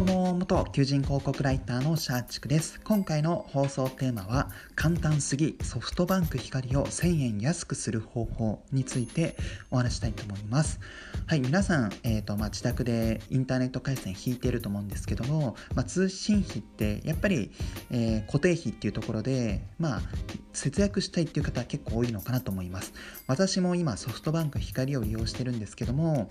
[0.00, 2.80] どうも元求人広告ライターのシャーチクです。
[2.84, 9.36] 今回の放送テーマは簡単すぎソフトバンク光を1000円安くする方法について
[9.70, 10.80] お話したいと思います。
[11.26, 17.50] はい皆さん、えーとまあ、自宅でインターネット回線引いてると思うんですけども、まあ、通信費ってやっぱり、
[17.90, 20.00] えー、固定費っていうところでまあ
[20.54, 22.94] 節約したいっていう方は結構多いのかなと思います。
[23.26, 26.30] 私も今ソフトバンク光を利用してるんですけども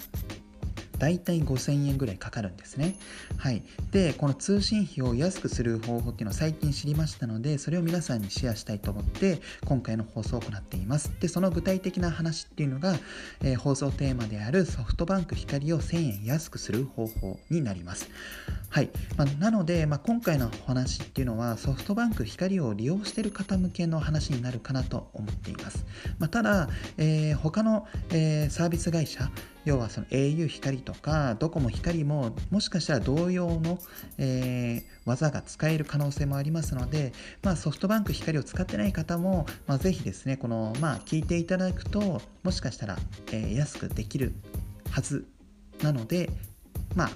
[1.00, 2.96] 大体5000円ぐらいかかるんですね。
[3.38, 3.64] はい。
[3.92, 11.12] で、この通信費を安くする方法っていうのを最近知りましたので、それを皆さんにシェアしたいと思って、今回の放送を行っています。
[11.20, 12.96] で、その具体的な話っていうのが、
[13.42, 18.10] えー、放送テーマであるソフトバンク光を1000円安くする方法になります。
[18.70, 18.90] はい。
[19.18, 25.86] まあ、なので、まあ、今回のお話っていうのは、ソフトバンク光を利用している方向けの話になるかなと思っています。
[26.20, 29.32] まあ、ただ、えー、他の、えー、サービス会社、
[29.66, 33.78] 要はその au 光とかドコモ光ももしかしたら同様の、
[34.18, 42.98] えー、技が使える可能性もありますので、まあ、ソフトバンク光を使ってない方も、まあ、ぜひですねこの、まあ、聞いていただくともしかしたら、
[43.32, 44.34] えー、安くできる
[44.90, 45.28] はず
[45.84, 46.30] なので
[46.96, 47.10] まあ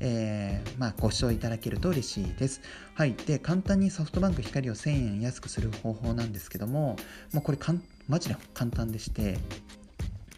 [0.00, 2.60] えー、まあ、ご視聴いただけると嬉しいです。
[2.94, 3.14] はい。
[3.14, 6.96] で、簡単にソフトバンク光を1000円安くする方法なんですけども、
[7.32, 9.38] もうこれかん、マジで簡単でして、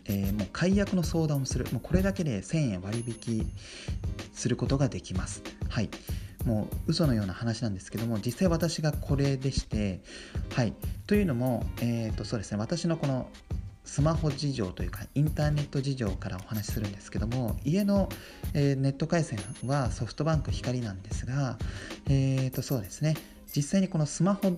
[0.06, 1.66] えー、もう解約の相談をする。
[1.72, 3.50] もうこれだけで1000円割引
[4.34, 5.42] することができます。
[5.68, 5.88] はい。
[6.44, 10.02] もう嘘のような話なんですけども実際私がこれでして
[10.54, 10.74] はい。
[11.06, 12.58] というのもえ、ー、とそうですね。
[12.58, 13.28] 私のこの
[13.84, 18.08] スマホ事情というかインターネット事情からお話しするんですけども家の、
[18.54, 21.58] えー、ネット回線はソフトバンク光なんですが
[22.08, 23.14] えっ、ー、とそうですね
[23.54, 24.56] 実際にこのスマホ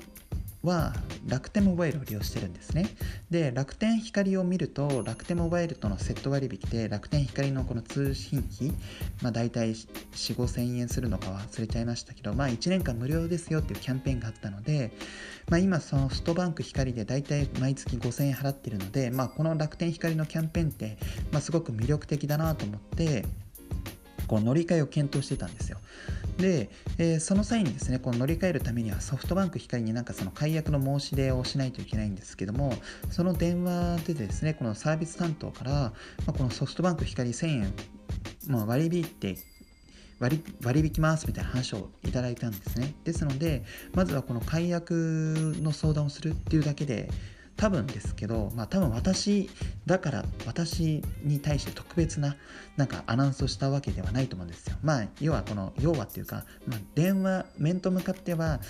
[0.67, 0.93] は
[1.27, 2.89] 楽天モバイルを利用してるんですね。
[3.31, 8.73] で、楽天光を見ると、楽天モバイルとのセット割引で、楽天光のこの通信費、
[9.23, 9.87] まあ大体4、
[10.35, 14.93] 5千円するのか忘れちゃいましたけど、まあ1年間無料ですよっていうキャンペーンがあったので、
[15.49, 20.99] まあ今そのストバンク光で大体毎月5千円払ってるので、まあこの楽天光のキャンペーンって、
[21.31, 23.25] まあすごく魅力的だなと思って、
[24.27, 25.79] こう乗り換えを検討してたんですよ。
[26.39, 26.69] で、
[26.99, 32.75] えー、その際にですね、こう乗り換えるためにはソフトバンク光になんかその解約の申し出をしないといけないんですけども、
[33.11, 35.93] その電話でですね、このサービス担当から、ま
[36.29, 37.73] あ、このソフトバンク光1000円、
[38.49, 39.37] まあ、割り引いて
[40.19, 42.95] 割割引ますみたいな話をいただいたんですね。
[43.05, 47.11] ですので、まずはこの解約の相談をするっていうだけで、
[47.57, 49.49] 多分ですけど、まあ多分私
[49.87, 52.37] だから私に対して特別な
[52.77, 54.77] なんかアナウンスをしたわけではないと思うんですよ。
[54.83, 58.61] まあ要はこの要はっていうか、まあ、電話面と向かっては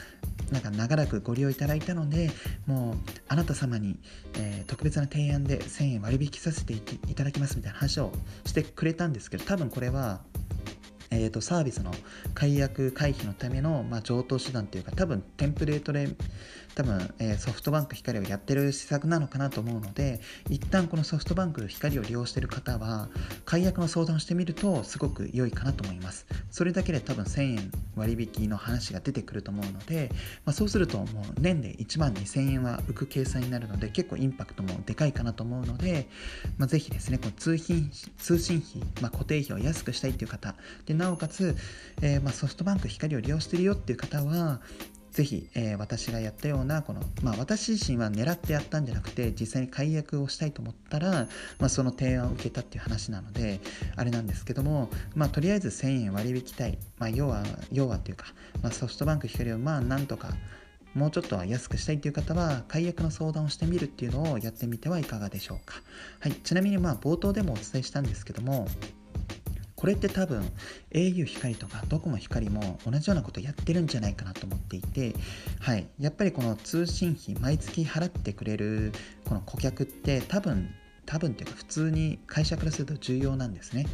[0.52, 2.30] なんか長らくご利用いただいたので
[2.66, 2.94] もう
[3.28, 3.98] あなた様に、
[4.38, 6.80] えー、特別な提案で1000円割引させてい
[7.14, 8.12] ただきますみたいな話を
[8.44, 10.20] してくれたんですけど多分これは
[11.10, 11.92] えーと、サービスの
[12.34, 16.08] 解約回避のための、まあ、上等手段というか多分テンプレートで
[16.76, 23.08] 多分、えー、ソフトバンク光をやってる施策なのかなと思うので一旦このソフトバンク光を利用してる方は
[23.46, 26.26] 解約の相談をしてみるとすごく良いかなと思います。
[26.50, 30.10] それだけで多分1000円割引の話が出てくると思うので、
[30.44, 31.06] まあ、そうするともう
[31.40, 36.08] 年で1万2000円は浮く計算になるので結構インパクトもでかいかなと思うので、
[36.58, 41.56] まあ、ぜひですねこの通信通信費、まあ、固定費を安くしたいという方でなおかつ、
[42.02, 44.60] えー、まソフトバンク光を利用してるよっていう方は
[45.16, 51.10] ぜひ、えー、私がやったようなこの、まあ、私自身は狙ってやったんじゃなくて実際に解約をしたいと思ったら、
[51.58, 53.60] まあ、その提案を受けたっていう話なので
[53.96, 58.26] あれなんですけども、まあ、とりあえず1000円割引たい、まあ、要は要はっていうか、
[58.62, 60.34] まあ、ソフトバンク光をまあなんとか
[60.96, 65.74] もうちょっとは安くしたいという方は解約の相談をしてみるっていうのをやってみてはいかがでしょうか。
[66.20, 68.66] はい、ちなみにまあ冒頭でもお伝えしたんですけども
[69.76, 70.42] これって多分
[70.92, 75.14] au 光とかドコモ光も同じようなことやってるんじゃないかなと思っていて、
[75.60, 78.92] はい、やっぱりこの通信費毎月払ってくれる
[79.26, 80.70] この顧客って多分
[81.06, 83.86] 多分っていうか普通に会社からすると重要なんですね。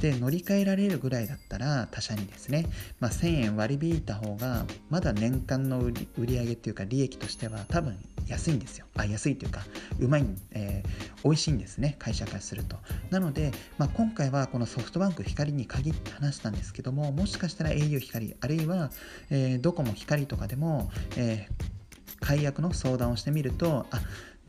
[0.00, 2.66] で乗り換えられるぐらいだったら他社にですね、
[3.00, 6.06] まあ、1000円割り引いた方がまだ年間の売り
[6.38, 7.98] 上げっていうか利益としては多分
[8.30, 8.86] 安いんですよ。
[8.96, 9.62] あ安いというか
[9.98, 12.76] うまい、えー、美味しいんですね会社からすると。
[13.10, 18.90] なので、まあ、今回はこのソフトバンク光に限って話したんですけどももしかしたら au 光あるいは、
[19.30, 24.00] えー、ドコモ光とかでも、えー、解約の相談をしてみるとあ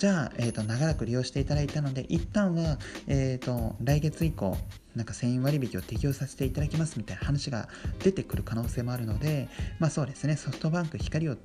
[0.01, 4.57] じゃあ、えーと、長らく利用していただいたので、一旦は、えーと、来月以降、
[4.95, 7.69] なんか1000円割引を適用させていただきますみたいな話が
[7.99, 9.47] 出てくる可能性もあるので、
[9.77, 11.37] まあそうですね、ソフトバンク光を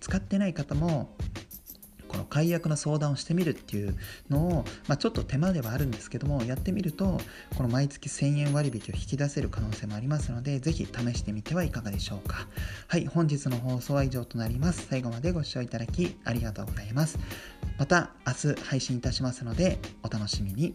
[0.00, 1.16] 使ってない方も、
[2.12, 3.96] この解約の相談をしてみるっていう
[4.28, 7.18] のを、まあ、ちょっと手間ではあるんですけどもやってみると
[7.56, 12.46] この毎月1000円割引を引き出せる可能性もありますのでぜひ試してみてはいかがでしょうか。
[12.88, 14.86] はい本日の放送は以上となります。
[14.88, 17.18] 最後までご視聴いただきありがとうございます。
[17.78, 20.74] また明日配信いたしますのでお楽しみに。